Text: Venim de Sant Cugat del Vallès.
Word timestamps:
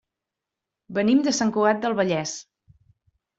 Venim 0.97 1.21
de 1.27 1.33
Sant 1.41 1.51
Cugat 1.59 1.85
del 1.85 1.95
Vallès. 2.01 2.35